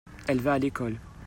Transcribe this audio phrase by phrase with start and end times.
[0.27, 0.97] elle va à lécole.